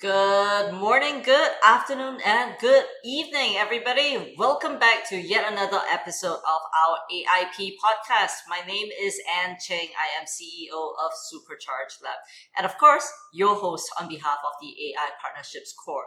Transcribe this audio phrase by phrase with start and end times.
[0.00, 4.34] Good morning, good afternoon, and good evening, everybody.
[4.38, 8.48] Welcome back to yet another episode of our AIP podcast.
[8.48, 9.88] My name is Anne Cheng.
[9.98, 12.16] I am CEO of Supercharge Lab.
[12.56, 16.06] And of course, your host on behalf of the AI Partnerships Core.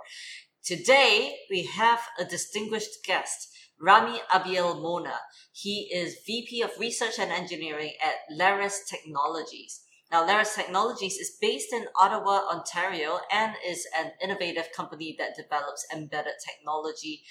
[0.66, 5.18] Today, we have a distinguished guest, Rami Abielmona.
[5.52, 9.83] He is VP of Research and Engineering at Larus Technologies.
[10.14, 15.88] Now, Larus Technologies is based in Ottawa, Ontario, and is an innovative company that develops
[15.92, 17.24] embedded technology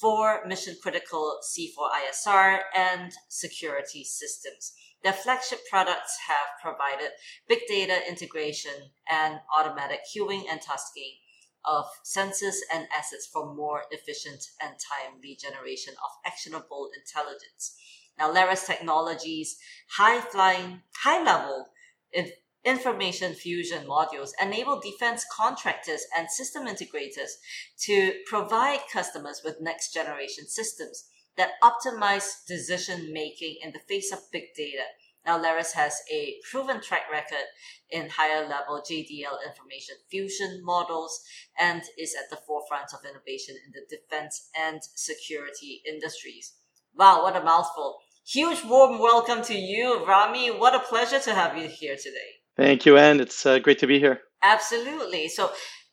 [0.00, 4.74] for mission critical C4ISR and security systems.
[5.02, 7.10] Their flagship products have provided
[7.48, 11.14] big data integration and automatic cueing and tasking
[11.64, 17.76] of sensors and assets for more efficient and timely generation of actionable intelligence.
[18.16, 19.58] Now, Larus Technologies
[19.96, 21.66] high flying, high level
[22.64, 27.30] information fusion modules enable defense contractors and system integrators
[27.78, 31.04] to provide customers with next generation systems
[31.36, 34.84] that optimize decision making in the face of big data.
[35.24, 37.44] Now, Larus has a proven track record
[37.90, 41.22] in higher level JDL information fusion models
[41.58, 46.54] and is at the forefront of innovation in the defense and security industries.
[46.94, 48.00] Wow, what a mouthful.
[48.26, 50.50] Huge warm welcome to you, Rami.
[50.50, 52.30] What a pleasure to have you here today.
[52.56, 53.18] Thank you, Ann.
[53.18, 54.20] It's uh, great to be here.
[54.42, 55.28] Absolutely.
[55.28, 55.50] So,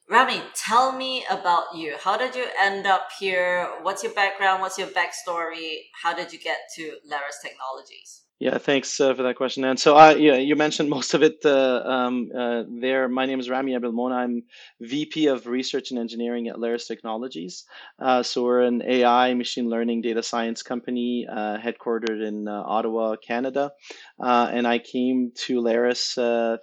[0.09, 1.95] Rami, tell me about you.
[1.99, 3.67] How did you end up here?
[3.81, 4.61] What's your background?
[4.61, 5.79] What's your backstory?
[6.03, 8.23] How did you get to Larus Technologies?
[8.39, 9.63] Yeah, thanks uh, for that question.
[9.63, 13.09] And so, uh, yeah, you mentioned most of it uh, um, uh, there.
[13.09, 14.13] My name is Rami Abielmona.
[14.13, 14.43] I'm
[14.79, 17.63] VP of Research and Engineering at Larus Technologies.
[17.97, 23.71] Uh, so we're an AI machine learning data science company uh, headquartered in Ottawa, Canada.
[24.19, 26.15] And I came to Larus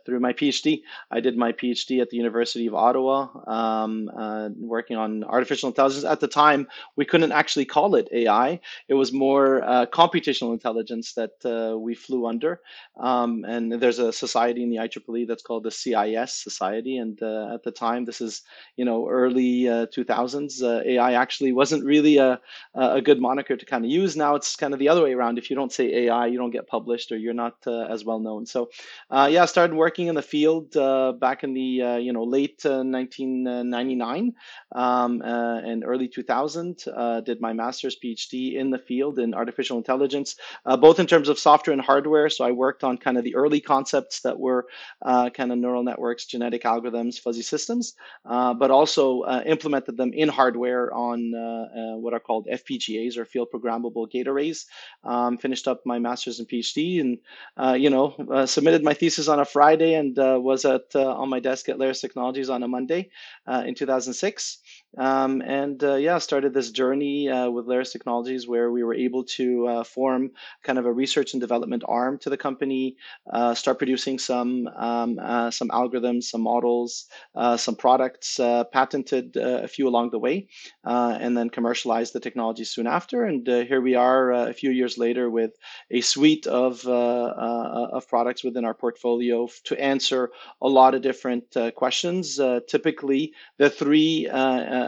[0.05, 0.83] through my PhD.
[1.10, 4.10] I did my PhD at the University of Ottawa, um,
[4.58, 6.05] working on artificial intelligence.
[6.05, 6.66] At the time,
[6.97, 8.60] we couldn't actually call it AI.
[8.88, 12.60] It was more computational intelligence that uh, we flew under.
[12.98, 16.97] Um, and there's a society in the IEEE that's called the CIS Society.
[16.97, 18.43] And uh, at the time, this is
[18.76, 20.62] you know early 2000s.
[20.62, 22.41] Uh, AI actually wasn't really a
[22.75, 24.16] a good moniker to kind of use.
[24.16, 25.38] Now it's kind of the other way around.
[25.38, 28.47] If you don't say AI, you don't get published or you're not as well known.
[28.47, 28.71] So
[29.10, 30.72] yeah, I started working in the field
[31.21, 34.32] back in the you know late 1999
[34.75, 36.77] um, and early 2000.
[37.25, 40.37] did my master's PhD in the field in artificial intelligence,
[40.78, 42.28] both in terms of software and hardware.
[42.28, 44.66] So I worked on kind of the early concepts that were
[45.03, 47.94] uh, kind of neural networks, genetic algorithms, fuzzy systems,
[48.25, 53.16] uh, but also uh, implemented them in hardware on uh, uh, what are called FPGAs
[53.16, 54.66] or field programmable gate arrays.
[55.03, 57.19] Um, finished up my master's and PhD, and
[57.56, 61.15] uh, you know uh, submitted my thesis on a Friday and uh, was at uh,
[61.15, 63.11] on my desk at Larus Technologies on a Monday
[63.49, 64.59] in 2006.
[64.97, 69.25] Um, and uh, yeah, started this journey uh, with Larus Technologies where we were able
[69.25, 70.31] to uh, form
[70.62, 72.97] kind of a research and development arm to the company,
[73.32, 78.38] uh, start producing some um, uh, some algorithms, some models, uh, some products,
[78.72, 80.47] patented a few along the way,
[80.84, 83.25] and then commercialized the technology soon after.
[83.25, 85.53] And here we are a few years later with
[85.91, 90.31] a suite of of products within our portfolio to answer
[90.62, 92.38] a lot of different questions.
[92.69, 94.28] typically, the three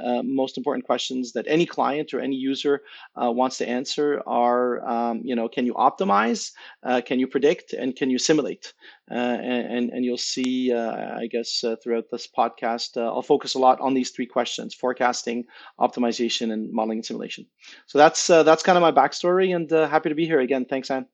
[0.05, 2.83] uh, most important questions that any client or any user
[3.21, 6.53] uh, wants to answer are, um, you know, can you optimize,
[6.83, 8.75] uh, can you predict, and can you simulate?
[9.09, 14.11] and, and you'll see, I guess, throughout this podcast, I'll focus a lot on these
[14.11, 15.45] three questions: forecasting,
[15.79, 17.47] optimization, and modeling and simulation.
[17.87, 20.65] So that's that's kind of my backstory, and happy to be here again.
[20.65, 21.07] Thanks, Anne.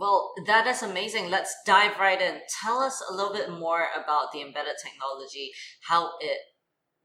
[0.00, 1.28] Well, that is amazing.
[1.28, 2.40] Let's dive right in.
[2.62, 5.50] Tell us a little bit more about the embedded technology,
[5.82, 6.38] how it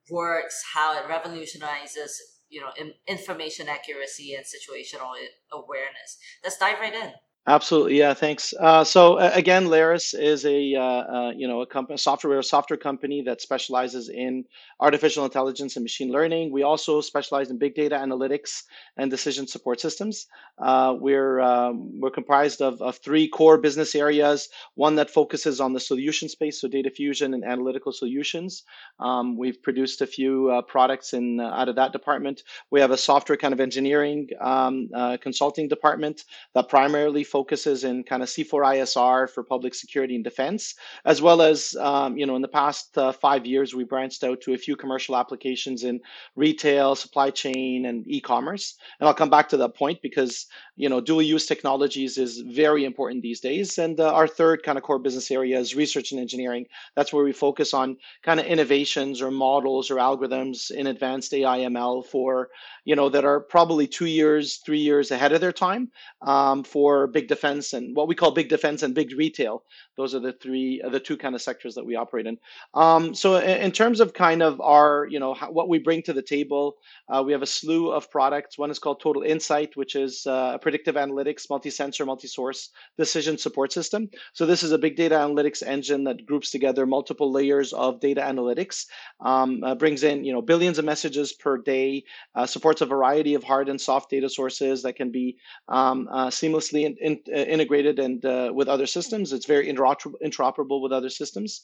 [0.09, 2.69] works, how it revolutionizes, you know,
[3.07, 5.13] information accuracy and situational
[5.51, 6.17] awareness.
[6.43, 7.11] Let's dive right in.
[7.47, 8.15] Absolutely, yeah.
[8.15, 8.55] Thanks.
[8.59, 13.21] Uh, so uh, again, Larus is a uh, uh, you know a software software company
[13.21, 14.45] that specializes in
[14.79, 16.51] artificial intelligence and machine learning.
[16.51, 18.63] We also specialize in big data analytics
[18.97, 20.25] and decision support systems.
[20.57, 24.49] Uh, we're um, we're comprised of, of three core business areas.
[24.73, 28.63] One that focuses on the solution space, so data fusion and analytical solutions.
[28.99, 32.41] Um, we've produced a few uh, products in out of that department.
[32.71, 34.89] We have a software kind of engineering um,
[35.21, 36.23] consulting department
[36.55, 41.75] that primarily focuses in kind of C4ISR for public security and defense, as well as,
[41.81, 44.77] um, you know, in the past uh, five years, we branched out to a few
[44.77, 45.99] commercial applications in
[46.37, 48.75] retail, supply chain, and e-commerce.
[48.97, 50.45] And I'll come back to that point because,
[50.77, 53.79] you know, dual use technologies is very important these days.
[53.79, 56.67] And uh, our third kind of core business area is research and engineering.
[56.95, 61.59] That's where we focus on kind of innovations or models or algorithms in advanced AI
[61.73, 62.47] ML for,
[62.85, 65.91] you know, that are probably two years, three years ahead of their time
[66.21, 69.63] um, for big defense and what we call big defense and big retail.
[69.97, 72.37] Those are the three, uh, the two kind of sectors that we operate in.
[72.73, 76.01] Um, so in, in, terms of kind of our, you know, how, what we bring
[76.03, 76.77] to the table,
[77.09, 78.57] uh, we have a slew of products.
[78.57, 83.71] One is called Total Insight, which is uh, a predictive analytics, multi-sensor, multi-source decision support
[83.71, 84.09] system.
[84.33, 88.21] So this is a big data analytics engine that groups together multiple layers of data
[88.21, 88.85] analytics,
[89.21, 92.03] um, uh, brings in, you know, billions of messages per day,
[92.45, 95.37] supports a variety of hard and soft data sources that can be
[95.67, 98.23] um, uh, seamlessly in, in, integrated and
[98.55, 99.33] with other systems.
[99.33, 101.61] It's very inter interoperable with other systems.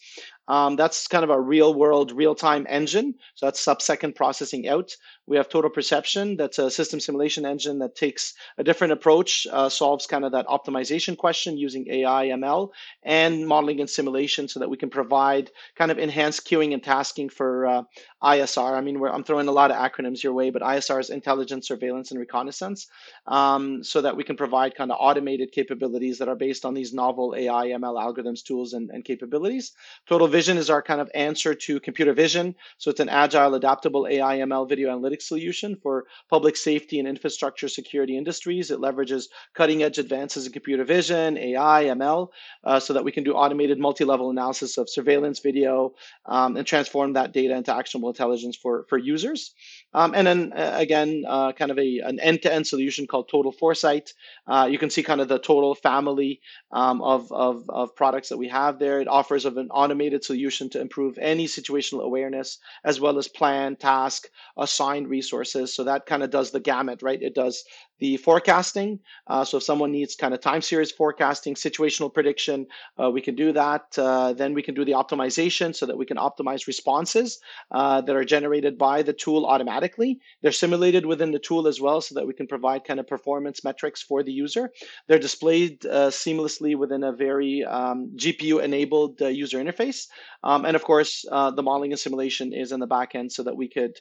[0.47, 3.15] Um, that's kind of a real world, real time engine.
[3.35, 4.91] So that's sub second processing out.
[5.31, 9.69] We have Total Perception, that's a system simulation engine that takes a different approach, uh,
[9.69, 12.71] solves kind of that optimization question using AI, ML,
[13.03, 17.29] and modeling and simulation so that we can provide kind of enhanced cueing and tasking
[17.29, 17.83] for uh,
[18.21, 18.73] ISR.
[18.73, 22.11] I mean, I'm throwing a lot of acronyms your way, but ISR is intelligence, surveillance,
[22.11, 22.87] and reconnaissance,
[23.25, 26.93] um, so that we can provide kind of automated capabilities that are based on these
[26.93, 29.71] novel AI, ML algorithms, tools, and, and capabilities.
[30.07, 32.53] Total Vision is our kind of answer to computer vision.
[32.77, 37.67] So it's an agile, adaptable AI, ML video analytics solution for public safety and infrastructure
[37.67, 38.71] security industries.
[38.71, 42.29] It leverages cutting edge advances in computer vision, AI, ML,
[42.63, 45.93] uh, so that we can do automated multi level analysis of surveillance video
[46.25, 49.53] um, and transform that data into actionable intelligence for, for users.
[49.93, 53.29] Um, and then uh, again, uh, kind of a, an end to end solution called
[53.29, 54.13] Total Foresight.
[54.47, 56.41] Uh, you can see kind of the total family
[56.71, 59.01] um, of, of, of products that we have there.
[59.01, 63.75] It offers of an automated solution to improve any situational awareness as well as plan,
[63.75, 64.27] task,
[64.57, 65.75] assign resources.
[65.75, 67.21] So that kind of does the gamut, right?
[67.21, 67.63] It does
[68.01, 68.99] the forecasting.
[69.27, 72.65] Uh, so if someone needs kind of time series forecasting, situational prediction,
[73.01, 73.83] uh, we can do that.
[73.97, 77.39] Uh, then we can do the optimization so that we can optimize responses
[77.69, 80.19] uh, that are generated by the tool automatically.
[80.41, 83.63] They're simulated within the tool as well so that we can provide kind of performance
[83.63, 84.71] metrics for the user.
[85.07, 90.07] They're displayed uh, seamlessly within a very um, GPU enabled uh, user interface.
[90.43, 93.55] Um, and of course, the modeling and simulation is in the back end so that
[93.55, 93.99] we could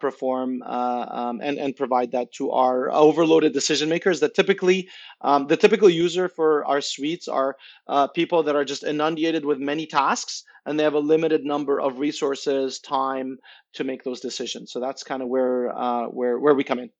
[0.00, 4.88] perform um, and, and provide that to our over overloaded decision makers that typically
[5.22, 7.56] um, the typical user for our suites are
[7.88, 11.80] uh, people that are just inundated with many tasks and they have a limited number
[11.80, 13.38] of resources time
[13.74, 14.72] to make those decisions.
[14.72, 16.90] So that's kind of where uh, where where we come in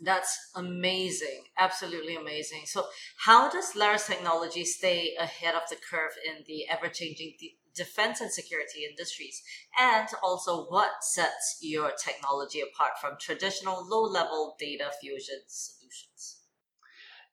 [0.00, 2.84] that's amazing absolutely amazing so
[3.24, 7.34] how does Larus technology stay ahead of the curve in the ever-changing
[7.76, 9.42] defense and security industries?
[9.78, 16.38] And also, what sets your technology apart from traditional low level data fusion solutions?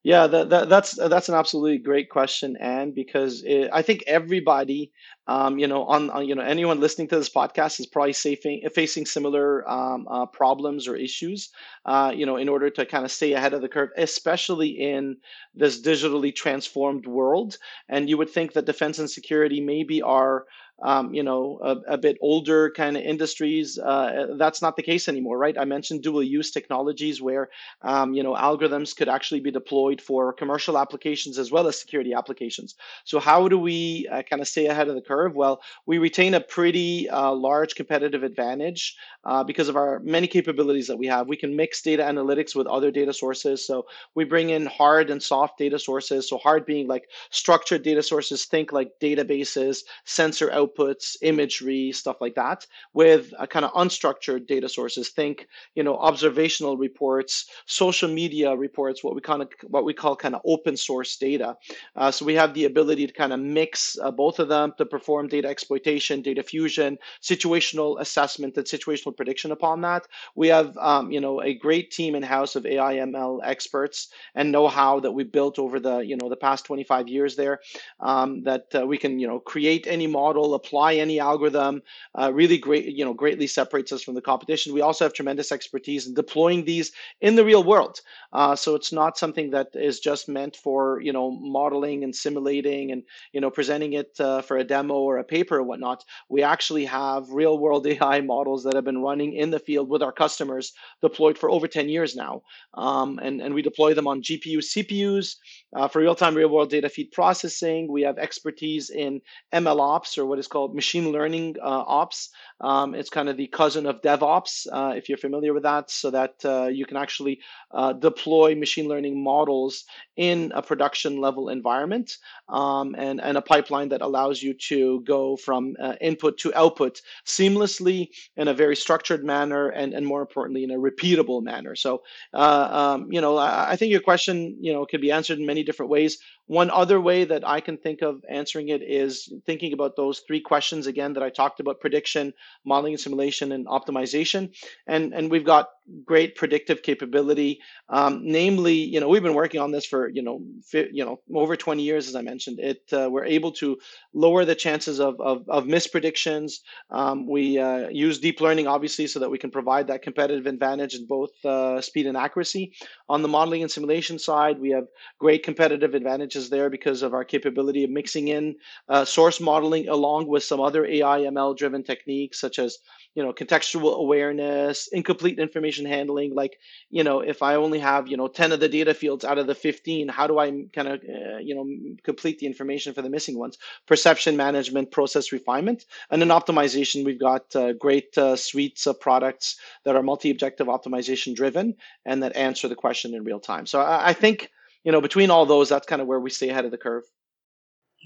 [0.04, 4.92] Yeah, that, that, that's that's an absolutely great question, and because it, I think everybody,
[5.28, 8.62] um, you know, on, on, you know anyone listening to this podcast is probably facing
[8.74, 11.50] facing similar um, uh, problems or issues,
[11.86, 15.18] uh, you know, in order to kind of stay ahead of the curve, especially in
[15.56, 17.58] this digitally transformed world.
[17.88, 20.46] And you would think that defense and security maybe are
[20.82, 25.08] um, you know, a, a, bit older kind of industries, uh, that's not the case
[25.08, 25.58] anymore, right?
[25.58, 27.50] I mentioned dual use technologies where,
[27.84, 32.14] um, you know, algorithms could actually be deployed for commercial applications as well as security
[32.14, 32.76] applications.
[33.06, 35.13] So how do we uh, kind of stay ahead of the curve?
[35.36, 38.96] Well, we retain a pretty uh, large competitive advantage
[39.26, 41.28] uh, because of our many capabilities that we have.
[41.28, 43.66] We can mix data analytics with other data sources.
[43.66, 43.86] So
[44.16, 46.28] we bring in hard and soft data sources.
[46.28, 52.36] So hard being like structured data sources, think like databases, sensor outputs, imagery, stuff like
[52.36, 55.10] that, with a kind of unstructured data sources.
[55.10, 60.16] Think, you know, observational reports, social media reports, what we kind of what we call
[60.16, 61.56] kind of open source data.
[61.96, 64.86] Uh, so we have the ability to kind of mix uh, both of them to
[64.86, 70.08] perform data exploitation, data fusion, situational assessment, and situational prediction upon that.
[70.36, 74.52] We have, um, you know, a great team in house of AI ML experts and
[74.52, 77.60] know-how that we built over the, you know, the past 25 years there.
[78.00, 81.82] Um, that uh, we can, you know, create any model, apply any algorithm.
[82.18, 84.74] Uh, really great, you know, greatly separates us from the competition.
[84.74, 86.92] We also have tremendous expertise in deploying these
[87.22, 88.02] in the real world.
[88.34, 92.92] Uh, so it's not something that is just meant for you know modeling and simulating
[92.92, 96.04] and you know presenting it uh, for a demo or a paper or whatnot.
[96.30, 100.02] We actually have real world AI models that have been running in the field with
[100.02, 102.42] our customers deployed for over 10 years now.
[102.74, 105.36] Um, and, and we deploy them on GPU, CPUs
[105.76, 107.92] uh, for real time, real world data feed processing.
[107.92, 109.22] We have expertise in
[109.54, 112.30] ML ops or what is called machine learning uh, ops.
[112.62, 116.12] Um, it's kind of the cousin of DevOps, uh, if you're familiar with that, so
[116.12, 117.40] that uh, you can actually
[117.72, 119.84] uh, deploy machine learning models
[120.16, 122.18] in a production level environment
[122.50, 127.02] um, and, and a pipeline that allows you to go from uh, input to output
[127.26, 131.76] seamlessly in a very structured manner and, and more importantly, in a repeatable manner.
[131.76, 132.04] So,
[132.34, 135.46] uh, um, you know, I, I think your question, you know, could be answered in
[135.46, 136.18] many different ways.
[136.48, 140.42] One other way that I can think of answering it is thinking about those three
[140.42, 142.34] questions again that I talked about prediction,
[142.66, 144.54] modeling and simulation, and optimization.
[144.86, 145.70] And, and we've got
[146.06, 147.60] great predictive capability.
[147.90, 151.20] Um, namely, you know, we've been working on this for, you know, fi- you know,
[151.34, 152.60] over 20 years, as I mentioned.
[152.60, 153.78] It uh, We're able to
[154.14, 156.60] lower the chances of, of, of mispredictions.
[156.90, 160.96] Um, we uh, use deep learning, obviously, so that we can provide that competitive advantage
[160.96, 162.74] in both uh, speed and accuracy.
[163.10, 164.88] On the modeling and simulation side, we have
[165.20, 165.94] great competitive
[166.36, 168.56] advantages there because of our capability of mixing in
[168.90, 172.78] uh, source modeling along with some other AI ML driven techniques such as
[173.16, 176.34] you know contextual awareness incomplete information handling.
[176.36, 176.58] Like
[176.90, 179.48] you know if i only have you know 10 of the data fields out of
[179.48, 181.66] the 15 how do i kind of uh, you know
[182.04, 183.58] complete the information for the missing ones?
[183.88, 187.06] Perception management process refinement and then optimization.
[187.06, 191.76] We've got uh, great uh, suites of products that are multi-objective optimization driven
[192.06, 193.66] and that answer the question in real time.
[193.66, 194.50] So I, I think
[194.84, 197.04] you know between all those that's kind of where we stay ahead of the curve.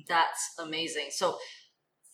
[0.08, 1.08] That's amazing.
[1.10, 1.38] So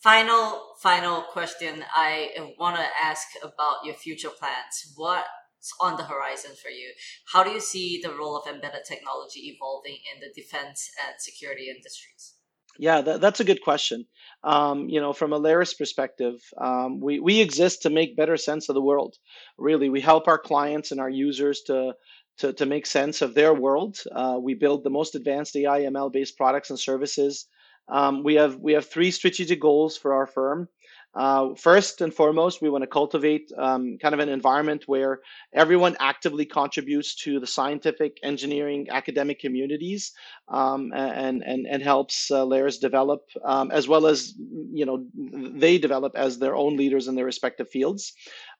[0.02, 2.28] final final question i
[2.58, 4.92] want to ask about your future plans.
[4.96, 6.92] What's on the horizon for you?
[7.32, 11.68] How do you see the role of embedded technology evolving in the defense and security
[11.70, 12.34] industries?
[12.78, 14.04] Yeah, that, that's a good question.
[14.42, 18.68] Um, you know, from a Larus perspective, um, we, we exist to make better sense
[18.68, 19.16] of the world.
[19.58, 21.94] Really, we help our clients and our users to
[22.38, 24.00] to, to make sense of their world.
[24.12, 27.46] Uh, we build the most advanced AI ML based products and services
[27.88, 30.68] um, we have we have three strategic goals for our firm.
[31.14, 35.20] Uh, first and foremost, we want to cultivate um, kind of an environment where
[35.52, 40.12] everyone actively contributes to the scientific, engineering, academic communities,
[40.48, 44.34] um, and and and helps uh, Larus develop, um, as well as
[44.72, 48.12] you know they develop as their own leaders in their respective fields.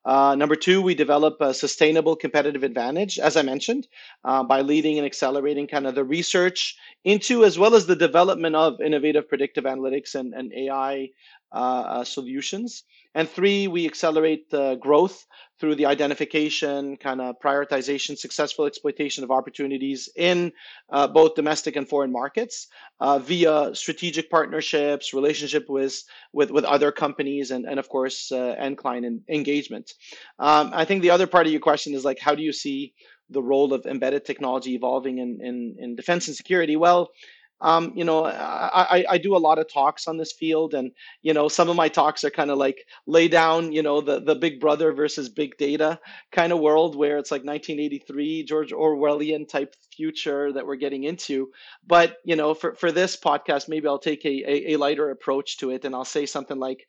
[0.04, 3.88] Uh, number two, we develop a sustainable competitive advantage, as I mentioned,
[4.23, 8.54] uh, by leading and accelerating kind of the research into as well as the development
[8.54, 11.08] of innovative predictive analytics and, and AI
[12.04, 12.84] solutions.
[13.16, 15.26] And three, we accelerate growth
[15.61, 20.52] through the identification, kind of prioritization, successful exploitation of opportunities in
[20.90, 22.66] uh, both domestic and foreign markets
[23.00, 28.56] uh, via strategic partnerships, relationship with with, with other companies, and, and of course, uh,
[28.58, 29.92] end client engagement.
[30.38, 32.94] Um, I think the other part of your question is like, how do you see
[33.30, 36.76] the role of embedded technology evolving in, in, in defense and security?
[36.76, 37.11] Well,
[37.61, 40.90] um, you know, I, I do a lot of talks on this field, and
[41.23, 44.20] you know, some of my talks are kind of like lay down, you know, the
[44.20, 45.99] the Big Brother versus Big Data
[46.32, 51.50] kind of world where it's like 1983 George Orwellian type future that we're getting into.
[51.87, 55.58] But you know, for for this podcast, maybe I'll take a a, a lighter approach
[55.58, 56.87] to it, and I'll say something like,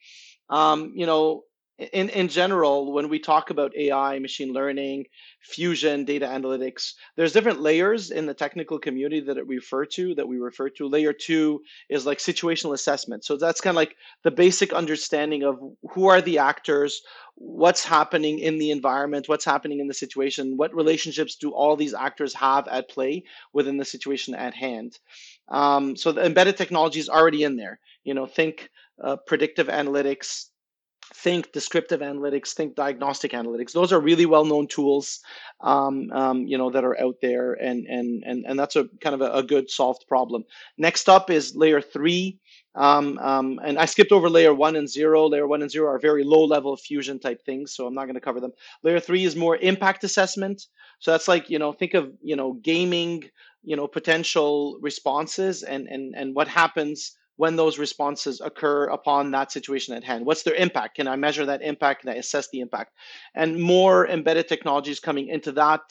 [0.50, 1.43] um, you know,
[1.77, 5.05] in, in general, when we talk about AI, machine learning,
[5.41, 10.27] fusion, data analytics, there's different layers in the technical community that we refer to, that
[10.27, 10.88] we refer to.
[10.88, 13.25] Layer two is like situational assessment.
[13.25, 15.60] So that's kind of like the basic understanding of
[15.91, 17.01] who are the actors,
[17.36, 21.94] what's happening in the environment, what's happening in the situation, what relationships do all these
[21.94, 24.98] actors have at play within the situation at hand.
[25.50, 27.79] Um, so the embedded technology is already in there.
[28.05, 28.70] You know, think
[29.03, 30.46] uh, predictive analytics,
[31.13, 33.71] think descriptive analytics, think diagnostic analytics.
[33.71, 35.19] Those are really well-known tools,
[35.62, 39.13] um, um, you know, that are out there, and and and and that's a kind
[39.13, 40.43] of a, a good solved problem.
[40.77, 42.39] Next up is layer three,
[42.75, 45.27] um, um, and I skipped over layer one and zero.
[45.27, 48.21] Layer one and zero are very low-level fusion type things, so I'm not going to
[48.21, 48.53] cover them.
[48.83, 50.67] Layer three is more impact assessment.
[51.00, 53.24] So that's like you know, think of you know, gaming,
[53.63, 59.51] you know, potential responses and and and what happens when those responses occur upon that
[59.51, 60.25] situation at hand.
[60.25, 60.96] What's their impact?
[60.96, 62.01] Can I measure that impact?
[62.01, 62.94] Can I assess the impact?
[63.36, 65.82] And more embedded technologies coming into that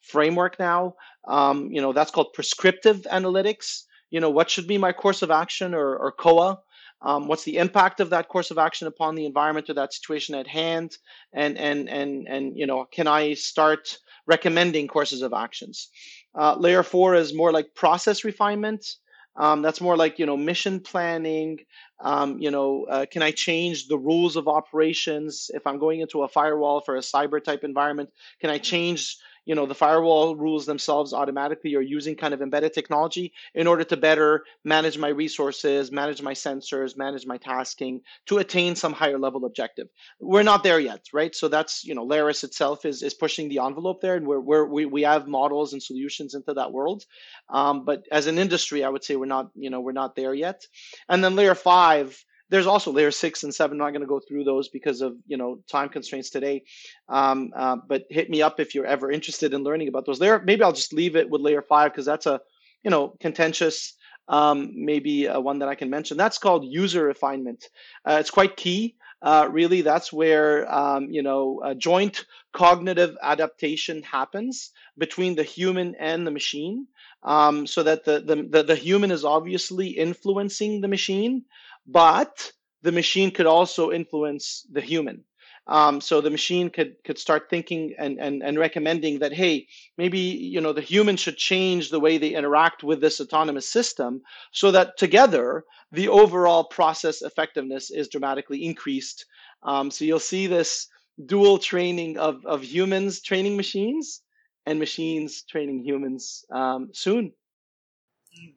[0.00, 0.94] framework now.
[1.26, 3.82] Um, you know, that's called prescriptive analytics.
[4.10, 6.58] You know, what should be my course of action or, or COA?
[7.02, 10.34] Um, what's the impact of that course of action upon the environment or that situation
[10.34, 10.96] at hand?
[11.34, 15.90] And and and and you know, can I start recommending courses of actions?
[16.34, 18.86] Uh, layer four is more like process refinement.
[19.36, 21.60] Um, that's more like you know mission planning.
[22.00, 26.22] Um, you know, uh, can I change the rules of operations if I'm going into
[26.22, 28.10] a firewall for a cyber type environment?
[28.40, 32.72] Can I change you know the firewall rules themselves automatically or using kind of embedded
[32.72, 38.38] technology in order to better manage my resources manage my sensors manage my tasking to
[38.38, 39.88] attain some higher level objective.
[40.20, 41.34] We're not there yet right?
[41.34, 44.66] So that's you know Larus itself is is pushing the envelope there and we're, we're
[44.66, 47.04] we, we have models and solutions into that world.
[47.48, 50.34] Um, but as an industry i would say we're not you know we're not there
[50.34, 50.66] yet.
[51.08, 53.80] And then layer five there's also layer six and seven.
[53.80, 56.64] I'm not going to go through those because of you know time constraints today.
[57.08, 60.20] Um, uh, but hit me up if you're ever interested in learning about those.
[60.20, 62.40] Layer maybe I'll just leave it with layer five because that's a
[62.82, 63.94] you know contentious
[64.28, 66.16] um, maybe uh, one that I can mention.
[66.16, 67.68] That's called user refinement.
[68.04, 68.96] Uh, it's quite key.
[69.20, 76.26] Uh, really, that's where um, you know joint cognitive adaptation happens between the human and
[76.26, 76.86] the machine,
[77.22, 81.44] um, so that the, the the the human is obviously influencing the machine,
[81.86, 85.24] but the machine could also influence the human.
[85.66, 90.18] Um, so the machine could could start thinking and, and and recommending that hey maybe
[90.18, 94.20] you know the human should change the way they interact with this autonomous system
[94.52, 99.24] so that together the overall process effectiveness is dramatically increased.
[99.62, 100.88] Um, so you'll see this
[101.24, 104.20] dual training of of humans training machines
[104.66, 107.32] and machines training humans um, soon.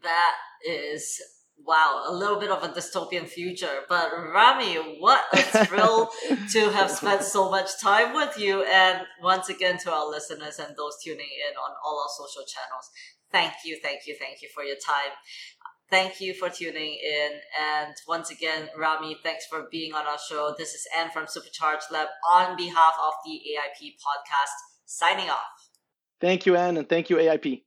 [0.04, 0.36] That
[0.68, 1.22] is
[1.66, 3.82] wow, a little bit of a dystopian future.
[3.90, 6.10] But Rami, what a thrill
[6.52, 8.64] to have spent so much time with you.
[8.64, 12.90] And once again, to our listeners and those tuning in on all our social channels,
[13.32, 15.12] thank you, thank you, thank you for your time.
[15.90, 17.32] Thank you for tuning in.
[17.62, 20.54] And once again, Rami, thanks for being on our show.
[20.58, 25.70] This is Anne from Supercharged Lab on behalf of the AIP podcast, signing off.
[26.20, 27.67] Thank you, Anne, and thank you, AIP.